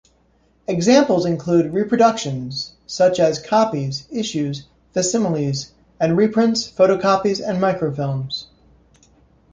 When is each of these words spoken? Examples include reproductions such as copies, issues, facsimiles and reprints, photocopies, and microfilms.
Examples 0.65 1.27
include 1.27 1.73
reproductions 1.75 2.73
such 2.87 3.19
as 3.19 3.39
copies, 3.39 4.07
issues, 4.09 4.65
facsimiles 4.95 5.73
and 5.99 6.17
reprints, 6.17 6.67
photocopies, 6.67 7.39
and 7.39 7.61
microfilms. 7.61 8.47